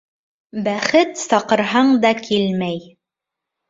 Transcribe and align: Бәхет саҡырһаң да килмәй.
Бәхет 0.67 1.13
саҡырһаң 1.25 1.95
да 2.09 2.17
килмәй. 2.25 2.85